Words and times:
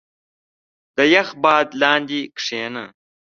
•د 0.95 0.97
یخ 1.13 1.29
باد 1.43 1.67
لاندې 1.81 2.21
کښېنه. 2.37 2.83